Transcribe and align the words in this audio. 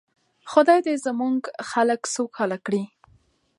خدای 0.51 0.79
دې 0.85 0.95
زموږ 1.05 1.39
خلک 1.69 2.01
سوکاله 2.15 2.57
کړي. 2.65 2.83